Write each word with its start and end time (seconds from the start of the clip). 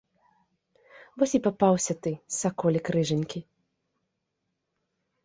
Вось 1.23 1.35
і 1.39 1.41
папаўся 1.47 1.93
ты, 2.07 2.13
саколік 2.37 2.85
рыжанькі! 2.97 3.39